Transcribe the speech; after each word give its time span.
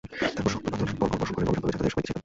তারপর 0.35 0.51
শক্ত 0.53 0.65
পাথর-কংকর 0.73 1.19
বর্ষণ 1.21 1.33
করেন 1.35 1.47
অবিরামভাবে 1.49 1.73
যা 1.73 1.79
তাদের 1.79 1.91
সবাইকে 1.93 2.07
ছেয়ে 2.07 2.15
ফেলে। 2.15 2.19